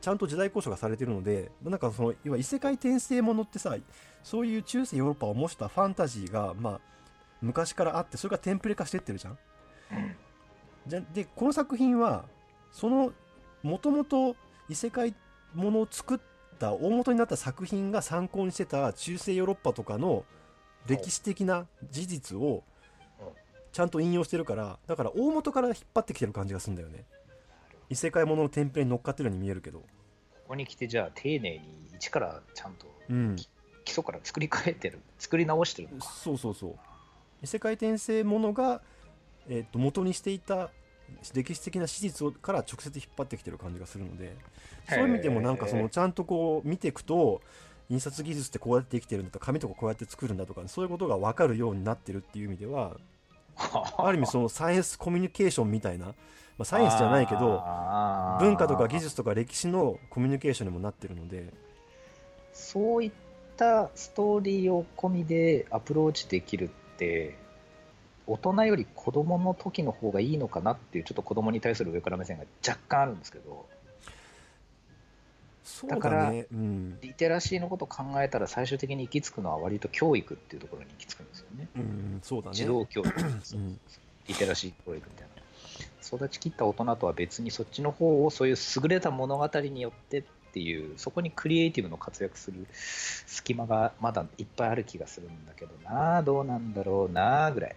[0.00, 3.76] ちゃんと時代交渉がされてるのでなんかその要は異世界転生ものってさ
[4.24, 6.80] そういう中世ヨーロッパを模したファンタジーがまあ
[7.40, 9.38] 昔からあってそれがテンプレ化してってるじゃん。
[9.92, 10.16] うん
[10.90, 12.24] じゃでこの作品は
[12.72, 13.12] その
[13.62, 14.34] もともと
[14.68, 15.14] 異世界
[15.54, 16.18] ものを作っ
[16.58, 20.24] た大元になった作品が参考にしてた中世ヨーロッパとかの
[20.86, 22.64] 歴史的な事実を
[23.20, 23.26] うん。
[23.72, 27.04] ちゃんと引用してるからだから大元から引っ張ってきてる感じがするんだよね。
[27.88, 29.78] 異世界もののテンプレに乗っかってるように見えるけど。
[29.78, 29.86] こ
[30.48, 31.60] こに来てじゃあ丁寧に
[31.96, 33.36] 一からちゃんとうん。
[33.84, 36.10] 基礎から作り変えてる作り直してるのか。
[36.10, 36.76] そうそうそう。
[37.42, 38.82] 異世界転生ものが、
[39.48, 40.70] えっと元にしていた
[41.34, 44.36] 歴史的な史実をから直接引っ張ってきてる感じがするので
[44.88, 47.40] そういう意味でもなんかそのちゃんとこう見ていくと
[47.88, 52.96] 印刷技術ってこうやってできてるんだとか紙とかこうやって作るんだとかそういうことが分かるようになってるっていう意味では
[53.98, 56.14] ある意味そのサイエンスコミュニケーションみたいな、ま
[56.60, 57.62] あ、サイエンスじゃないけど
[58.40, 61.52] 文化とか技術とか歴史のコミュニケーションにもなってるので。
[62.52, 63.12] そういっ
[63.56, 66.68] たストーリーを込みでアプローチできるっ
[66.98, 67.36] て
[68.30, 73.66] 大人より子供の時の方がいいのかなっていうちょっと子供に対する上から目線が若干あるんですけど
[75.88, 81.68] だだからねうん、リテラシーのことを考えたら最終的に行き着くのは割と教育っていうところに行き着くんですよね。
[81.76, 82.56] うん、そうだね。
[82.56, 83.80] 児童教育うん
[84.26, 86.16] リテラシー教育みたいな。
[86.16, 96.18] 育ちきった大人とは別にそっちの方をそういう優れた物語によってっていうそこにクリエイティブの活躍する隙間がまだいっぱいある気がするんだけどな。
[96.18, 97.76] あどうなんだろうなあぐらい、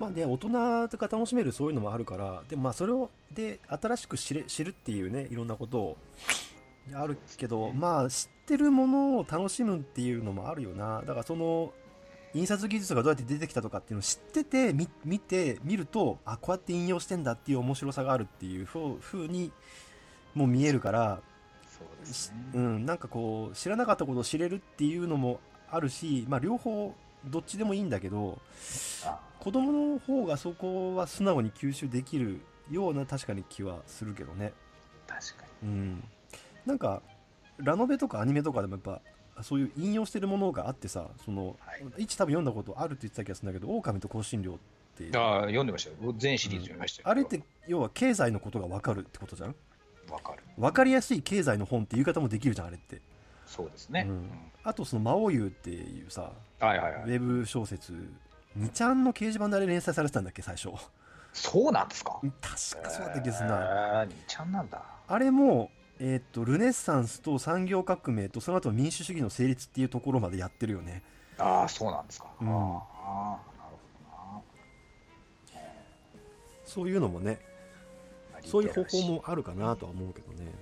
[0.00, 5.96] まあね、大人が楽しめるそういうのもあるからでもまあそれをで新しく知れ知るっていうねいろんなことを
[6.94, 11.00] あるけどまあ知ってるものを楽しむっていうのもあるよな。
[11.00, 11.72] だからその
[12.34, 19.52] 印刷技術がどうやって出てきたとかっていうのを知っててみ見て見るとあこうやって引用してんだっていう面白さがあるっていうふうに
[20.34, 21.20] もう見えるから
[21.68, 25.40] そうですね、うん、なんかこう知らなかったことを知れるっていうのも
[25.70, 26.94] あるし、まあ、両方
[27.26, 28.38] どっちでもいいんだけど
[29.04, 34.52] あ子供の方がそこは素直に吸収できるような確かに気はするけどね。
[35.08, 36.04] 確かうん。
[36.64, 37.02] なんか
[37.56, 39.00] ラノベとかアニメとかでもやっ
[39.34, 42.04] ぱそういう引用してるものがあってさその、はい。
[42.04, 44.56] 一多分読んだことあるって言ってた気がするんだけど「狼と香辛料」っ
[44.96, 45.04] て。
[45.06, 46.14] にああ読んでましたよ。
[46.16, 49.56] 全シリーズ読みましたよ、あれって要は経済のことが分かるってことじゃん？
[50.08, 50.44] わかる。
[50.56, 53.00] 分かりやすい経済の本っていう言い方もできるじゃんあれって、
[53.44, 54.30] そうですね、うん。
[54.62, 57.02] あとその「魔王優」っていうさはいはいはい。
[57.02, 58.08] ウェブ小説
[58.58, 60.70] 2ちゃんの掲示板であれ連載されてたんだっけ最初。
[60.70, 60.82] 確
[61.32, 62.20] そうなんですか？
[62.42, 64.82] かそうだった気がするな、えーにちゃんなんだ。
[65.08, 71.02] あれも、えーっとルネッサンスと産業革命とその後民主主義の成立っていうところまでやってるよね。
[71.38, 72.48] ああそうなんですか、うん。
[72.48, 74.42] ああなるほどな。
[76.66, 77.40] そういうのもね
[78.32, 80.52] まあそういう方法もあるかなとは思うけどね。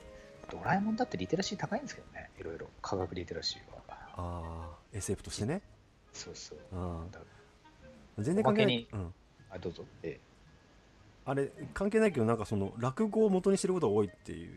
[0.50, 2.68] ドラえもんだってリテラシー高いんですけどねいろいろ。
[2.83, 3.83] 科学リテラシーは。
[3.88, 5.62] ああ SF としてね。
[6.12, 6.59] そうそう。
[6.72, 7.22] あだー
[8.22, 8.88] 全然関係ない。
[8.92, 9.14] うん、
[9.50, 9.85] あどうぞ。
[10.02, 10.18] え
[11.24, 14.50] あれ関係ないけどなんかその落語を元にしてることが多いっていう。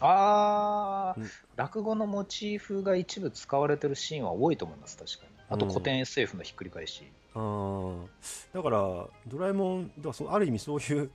[0.00, 1.30] ああ、うん。
[1.56, 5.32] 落語のモチーフが一部使われてるシーンは多いと思います確かに。
[5.48, 8.06] あとうん古典 SF のひっくり返し、あー。
[8.54, 8.78] だから
[9.26, 11.10] ドラえもんだからそある意味そういう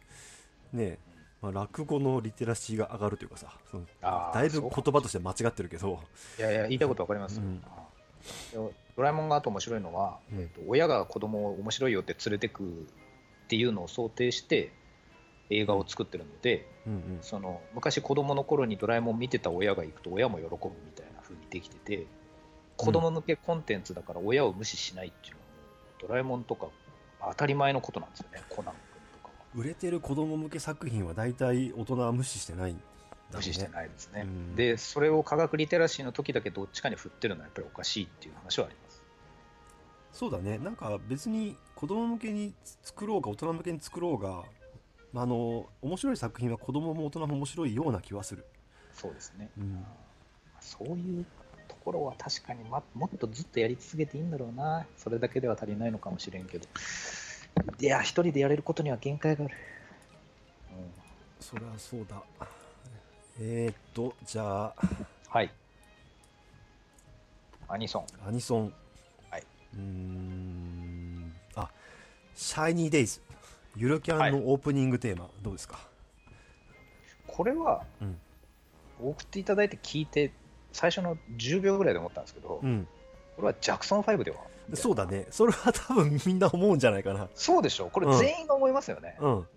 [0.74, 1.00] ね
[1.42, 6.00] まあ、落語のリテラシーが上がるというかさそのだいぶ言葉として間違ってるけど。
[6.40, 7.62] いやいや、言いたいことわかりますよ、うん。
[8.70, 10.40] でドラえもんがあと面白いのは、うん。
[10.42, 12.68] えっと親が子供を面白いよって連れてくっ
[13.48, 14.74] ていうのを想定して
[15.50, 17.20] 映画を作ってるので、うんうん。
[17.22, 22.08] その昔子供の頃にドラえもん見てた親が行くと親も喜ぶみたいな風にできてて
[22.76, 25.52] 子供向けコンテンツだから親を無視しないっていうのはも
[26.00, 26.68] うドラえもんとか
[27.22, 29.46] 当たり前のことなんですよねコナン君とかは。
[29.56, 32.80] 売れてる子供向け作品は大体大人は無視してないね。
[33.34, 34.56] 無視してないですね、うん。
[34.56, 38.87] でそれを科学リテラシーの時だけどっちかに振ってるのはやっぱりおかしいっていう話はあります
[40.12, 40.58] そうだね。
[40.58, 44.44] なんか別に子供向けに作ろうが大人向けに作ろうが
[45.14, 48.46] まああの面白い作品は子供も大人も面白いような気はする、
[48.94, 49.50] そうですね。
[49.58, 49.86] うん、
[50.60, 51.26] そういう
[51.68, 56.68] ところは確かに、ま、もっとずっとやり続けていいんだろうな、それだけでは足りないのかもしれんけど、
[57.80, 59.56] いや、一人でやれることには限界がある。
[61.40, 62.22] そりゃそうだ。
[63.40, 64.74] えー、っとじゃあ。
[65.30, 65.54] はい。
[67.70, 68.06] アニソン。
[68.28, 68.64] アニソン。
[68.64, 68.74] はい
[69.76, 71.34] うーん。
[71.56, 71.70] あ
[72.36, 73.22] シャイニーデイズ
[73.76, 75.80] ゆるキャンのオープニングテーマ、どうですか？
[77.28, 78.18] これは、うん。
[79.00, 80.32] 送っていただいて聞いて、
[80.72, 82.88] 最初の10秒ぐらいで思ったんですけど、うん。
[83.36, 84.38] これはジャクソン5では？
[84.74, 85.28] そうだね。
[85.30, 87.28] それは多分みんな思うんじゃないかな。
[87.36, 88.20] そうでしょこれうん。
[88.20, 89.18] 全員が思いますよね。
[89.20, 89.48] うん。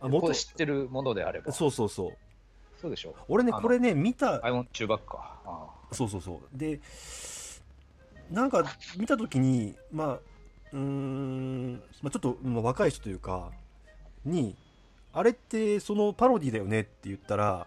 [0.00, 1.52] あもっことれ知ってるものであれば。
[1.52, 2.12] そうそうそう。
[2.80, 4.44] そうでしょ俺ねこれね見た。
[4.44, 5.00] アイオン中バッ
[5.92, 6.58] そうそうそう。
[6.58, 6.80] で
[8.30, 8.64] なんか
[8.96, 10.18] 見た時にまあ
[10.72, 13.50] うーん、まあ、ちょっと、まあ、若い人というか
[14.24, 14.54] に
[15.12, 17.66] あれってそのパロディだよねって言ったら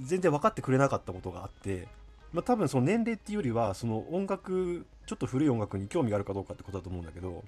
[0.00, 1.86] 全然分かってくれなかったことがあって、
[2.32, 7.44] まあ、多分その年齢っていうよりはその音楽ちょっと古い音楽に興味があるかどうかってことだと思うんだけど、こ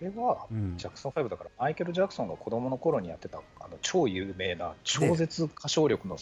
[0.00, 0.74] れは、うん。
[0.76, 6.18] ジャクソン5だから、マイケル・ジャクソンが子供の頃にやってたあの超有名な、超絶歌唱力の、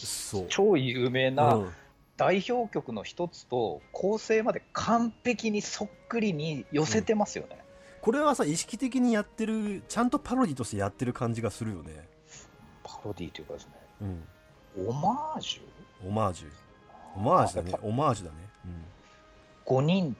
[0.47, 1.73] 超有名うなん
[2.19, 7.57] 代表曲の一つと、構成まで完璧にそっくりに寄せてますよね。
[8.01, 12.07] これはさ意識的にやってるちゃんとパロディとしてやってる感じがするよね、
[12.83, 16.07] パロディというかですね、うん、オマージュ？
[16.07, 16.49] オマージュ。
[17.15, 17.73] オマージュだね。
[17.81, 18.37] オマージュだね、
[19.65, 20.15] 5人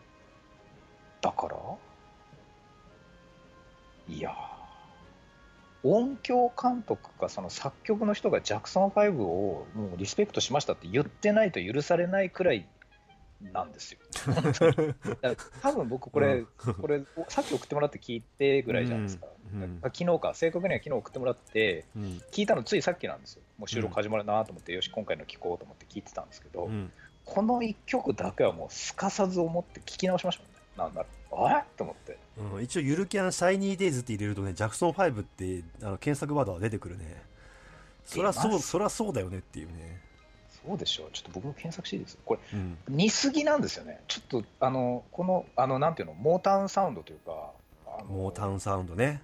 [1.22, 1.58] だから？
[4.08, 4.59] いやー
[5.84, 12.68] 音響監督かその作曲の人がジャクソン5をもうリスペクトしましたって言ってないと許されないくらい
[13.54, 14.00] なんですよ。
[15.62, 16.44] 多分僕これ、
[16.82, 19.28] これさっき送ってもらって聞いてぐらいじゃないですか。
[19.54, 23.42] うんうん昨日か正確には昨日送ってもらってうん聞いたのついさっきなんですよ。
[23.58, 26.92] もう収録始まるなと思って、よし今回の聞こうと思って聞いてたんですけど、うん
[27.26, 30.60] この1曲だけはもうすかさず思って聞き直しましたもんね。
[30.78, 31.19] なんだろう。
[31.32, 31.64] あれ？
[31.78, 32.18] と思って。
[32.56, 37.22] うん、一応ゆるキャンシャイニーデイズって入れるとねジャクソン5ってあの検索ワードが出てくるね。
[38.06, 40.02] そりゃそうそりゃそうだよねっていうね、
[40.66, 41.10] そうでしょう。
[41.14, 42.18] ちょっと僕も検索していいです？
[42.18, 44.02] かこれ、うん、似すぎなんですよね。
[44.08, 47.52] ちょっと、あの、この、あの、なんていうの、モータウンサウンドというか、
[48.08, 49.22] モータウンサウンドね。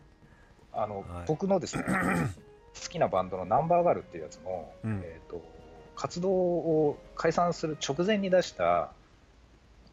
[0.71, 1.05] あの、はい。
[1.27, 1.83] 僕のですね、
[2.79, 5.01] 好きなバンドのナンバーガールっていうやつの、うん。
[5.03, 5.41] えっ、と、
[5.95, 8.91] 活動を解散する直前に出した、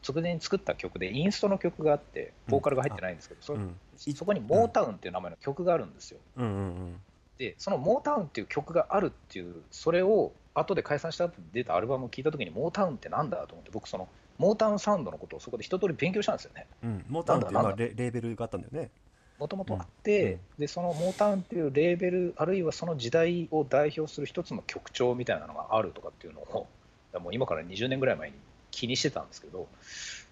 [0.07, 3.77] 直前に作った曲で、インストの曲があって、ボーカルが入ってないんですけど、そうん。
[3.97, 6.19] そこにモータウンっていう名前の曲があるんですよ。
[6.37, 7.01] うんうんうん。
[7.39, 16.67] で、そのモータウンっていう曲があるっていう、それを後で解散した後に出たアルバムを聴いたときに、モータウンってなんだと思って、僕、そのモータウンサウンドのことをそこで一通り勉強したんですよね。
[16.83, 17.05] うん。
[17.09, 18.91] モータウンっていうレレーベルがあったんだよね。
[19.39, 20.41] もともとあって、うん。
[20.59, 26.67] で、そのモータウンっていうレーベル、あるいはその時代を代表する一つの曲調みたいなのがあるとかっていうのを、
[27.21, 28.37] もう今から20年ぐらい前に
[28.73, 29.69] 気にしてたんですけど、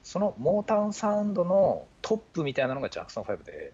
[0.02, 3.72] そのモータウンサウンドのトップみたいなのがジャクソン5で、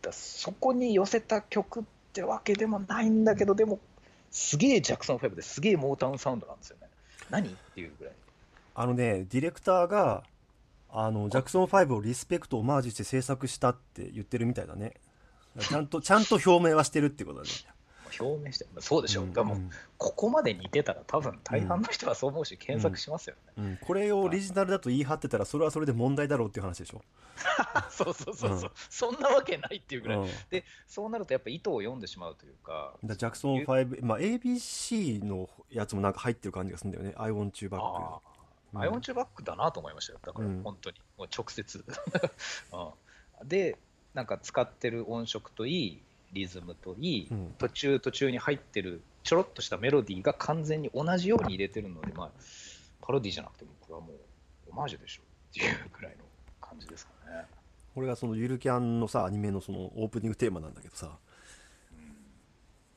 [0.00, 3.78] だそこに寄せた曲ってわけでもないんだけど、でも、
[4.30, 6.88] すげえジャクソン5ですげえモータウンサウンドなんですよね。
[7.28, 8.14] 何っていうぐらい。
[8.78, 10.22] あのねディレクターが
[10.90, 14.94] あのジャクソン5をリスペクトオマージュして制作したって言ってるみたいだね
[15.58, 17.50] ちゃんとちゃんと表明はしてるってことだね
[18.18, 19.26] 表明して、そうでしょ、う。
[19.26, 19.56] んでも、
[19.98, 23.52] ここまで似てたら、多分大半の人はそう思うし、検索しますよね。
[23.56, 23.64] うん。
[23.64, 23.76] うん。
[23.78, 27.02] これをオリジナルだと言い張ってたらそれはそれで問題だろうっていう話でしょ、
[27.90, 28.70] そうそうそうそう、うん。
[28.74, 38.20] そんなわけないっていうぐらい、うん、でそうなるとやっぱ意図を読んでしまうというか、だジャクソン5、まあ、ABC のやつもなんか入ってる感じがするんだよね、I want you back
[38.84, 40.62] オンチューバックだなと思いましたよ、だからうん。
[40.62, 41.84] 本当に、もう直接。
[43.42, 43.48] うん。
[43.48, 43.78] で、
[44.12, 46.02] なんか使ってる音色といい、
[46.36, 47.54] リズムといい、うん。
[47.58, 52.30] 途中途中に入ってるちょろっとしたメロディーが完全に同じように入れてるので、まあ、
[53.00, 56.24] パロディじゃなくても、これはもうオマージュでしょっていうくらいの
[56.60, 57.44] 感じですかね。
[57.94, 61.16] これがそのゆるキャンのさ、アニメのそのオープニングテーマなんだけどさ、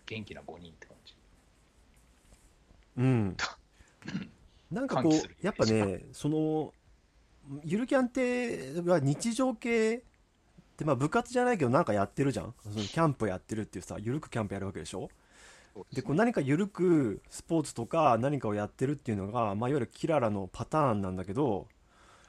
[0.05, 1.15] 元気な5人って感じ。
[2.97, 3.37] うん。
[4.71, 6.73] なんかこうやっぱねその
[7.63, 10.03] ゆるキャンっては日常系
[10.79, 12.53] ってまあ部活じゃないけどなんかやってるじゃん。
[12.63, 15.09] そのキャンプやってるっていうさゆるくキャンプやるわけでしょ？
[15.93, 21.67] でこう何かゆるくスポーツとか何かをやってるっていうのが、まあ、いわゆるキララのパターンなんだけど、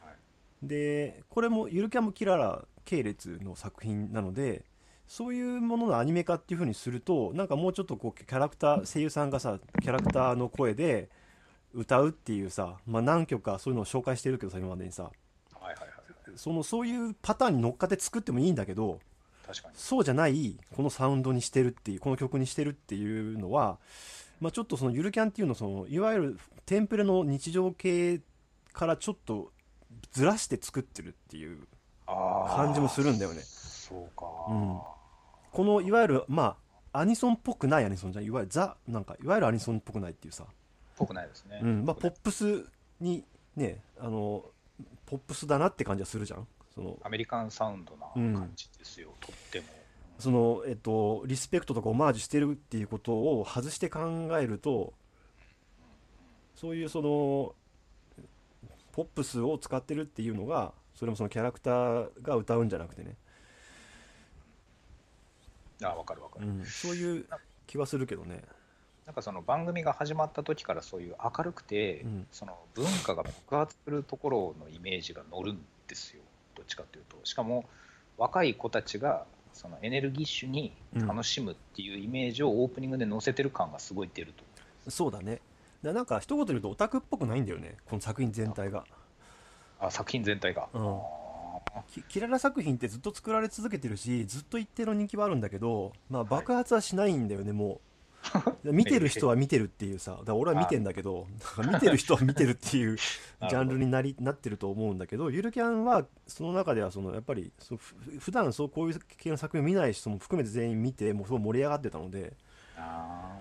[0.00, 0.66] はい。
[0.66, 4.64] でこれもゆるキャンもキララ系列の作品なので
[5.06, 11.08] そういうもののアニメ化っていう風にするとなんかもうちょっとこうキャラクター声優さんがさキャラクターの声で
[11.72, 15.10] 歌うっていうさ、まあ、何曲かそういうのを紹介してるけどさ今までにさ。
[16.36, 19.00] そのそういうパターンに乗っかって作ってもいいんだけど
[19.46, 19.74] 確かに。
[19.76, 23.78] そうじゃないこのサウンドにしてるっていうこの曲にしてるっていうのは、
[24.40, 28.20] まあ、ちょっとそのゆるキャンっていうのはそのいわゆるテンプレの日常系
[28.72, 29.50] からちょっと
[30.12, 31.66] ずらして作ってるっていう
[32.06, 34.26] 感じもするんだよねそうか。
[34.48, 34.80] うん
[35.52, 36.56] このいわゆるま
[36.92, 40.44] あアニソンっぽくないアニソンじゃんいわゆるザなんかいわゆるアニソンっぽくないっていうさ、
[40.96, 41.60] ぽくないですね。
[41.62, 42.64] うんまあ、ポップス
[43.00, 43.24] に
[43.56, 44.44] ねあの
[45.10, 46.46] ポップスだなって感じはするじゃん。
[46.72, 49.66] そのアメリカンサウンドな感じですよ、とっても。
[50.20, 54.00] そのえっとリスペクトとかオマージュしてるっていうことを外して考
[54.38, 54.92] えると
[56.54, 57.54] そういうその
[58.92, 63.16] ポップスを使ってるっていうのがそれもそのキャラクターが歌うんじゃなくてね、
[65.82, 67.26] あわかるわかる、うん、そういう
[67.66, 68.42] 気はするけどね
[69.10, 72.26] なんかその番組が始まった時からそういう明るくて、うん。
[72.30, 75.58] その文化が爆発するところのイメージが乗るん
[75.88, 76.22] ですよ。
[76.54, 77.16] どっちかというと。
[77.24, 77.64] しかも
[78.18, 84.44] 若い子たちがそのエネルギッシュに楽しむっていうイメージをオープニングで載せてる感がすごい出ると
[84.88, 85.40] そうだね。
[85.82, 87.78] だなんか一言で言うとオタクっぽくないんだよね。
[87.86, 88.84] この作品全体が。
[89.80, 90.98] あ作品全体が、うん。
[92.08, 97.80] キララ作品ってずっと作られ続けてるしずっと一定の人気はあるんだけど、まあ、爆発はしないんだよね、もう
[98.64, 101.26] 見てる人は見てるっていうさだから俺は見てんだけど
[101.58, 112.34] 見てる人は見てるっていう ジャンルになりなってると思うんだけどゆるキャンはその中ではそのやっぱりそ普段そうこういう系の作品を見ない人も含めて全員見てもうすごい盛り上がってたので
[112.76, 113.38] あ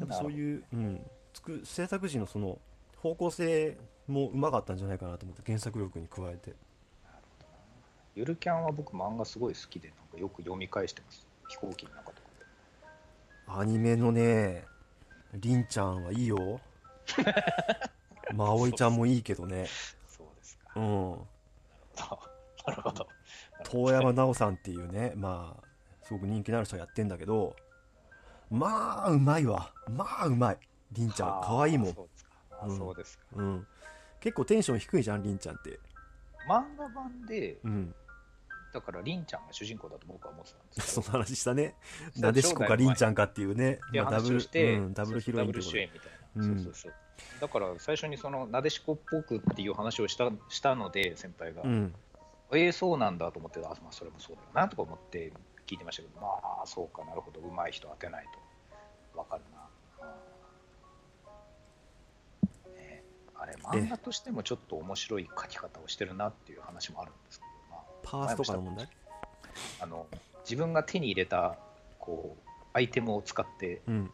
[0.00, 1.00] やっぱそうういう、うん、
[1.32, 2.58] つく制作時のその
[2.96, 6.54] 方向性もうまかったんじゃないかなと思って原作力に加えて。
[8.14, 11.24] ゆるキャンは僕漫画すごい好きでなんかよく読み返してます。
[11.48, 12.07] 飛行機の中
[13.48, 14.64] アニメのね
[15.34, 16.60] りんちゃんはいいよ。
[18.34, 19.66] まおいちゃんもいいけどね。
[20.06, 20.72] そうですか。
[20.76, 21.10] うん。
[22.66, 23.08] なるほど。
[23.64, 25.64] 遠山奈緒さんっていうねまあ
[26.06, 27.56] すごく人気のある人がやってんだけど
[28.50, 29.72] まあうまいわ。
[29.88, 30.58] まあうまい。
[30.92, 31.94] りんちゃんかわいいもん。
[31.94, 32.30] そうですか。
[32.62, 32.78] あうん。
[32.78, 33.24] そうですか。
[33.36, 33.66] うん。
[34.20, 35.78] 結構テンション低いじゃんりんちゃんって。
[36.48, 37.94] 漫画版でうん
[38.72, 41.74] だからりんちゃんが主人公だと僕は思ってたんです その話したね。
[42.16, 43.80] なでしこかりんちゃんかっていうね。
[43.92, 46.56] まあダブルうん、ダブルヒロインダブル主演みたいな、うん。
[46.56, 46.92] そうそうそう。
[47.40, 51.94] だから最初にそのなでしこっぽくっていう話をしたしたので先輩が、うん。
[52.52, 55.32] えー、そうなんだと思ってあ、まあ、それもそうだよなとか思って
[55.66, 56.28] 聞いてましたけどま
[56.62, 57.40] あそうかなるほど。
[57.40, 59.18] 上手い人当てないと。
[59.18, 59.68] わかるな、
[63.34, 67.44] あれ漫画としてもちょっと面白い書き方をしてるなっていう話もあるんですけ
[68.02, 68.88] パースとかの問題？
[69.80, 70.06] あの
[70.44, 71.58] 自分が手に入れた
[71.98, 74.10] こうアイテムを使ってうん。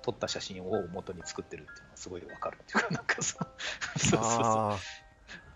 [0.00, 3.46] 撮った写真を元に作ってるっていうのがすごいわかるっていうか、なんかそう
[3.98, 4.42] そうそうそう。
[4.44, 4.78] あ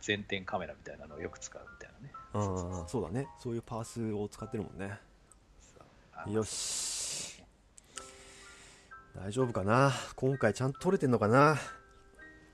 [0.03, 2.87] 全点カメラみたいなのをよく使うみたいなね。
[2.89, 3.29] そうだね。
[3.39, 4.99] そういうパースを使ってるもんね。
[6.29, 7.43] よし。
[9.17, 9.93] 大丈夫かな？
[10.17, 11.57] 今回ちゃんと撮れてんのかな？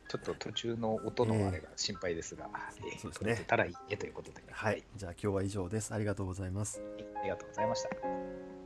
[0.09, 2.48] ちょっと途中の音のあれが心配ですが、
[2.78, 3.44] えーそうですね。
[3.46, 4.82] たらいいねということで、はい。
[4.96, 5.92] じゃあ今日は以上です。
[5.92, 6.82] ありがとうございます。
[7.20, 8.57] ありがとうございました。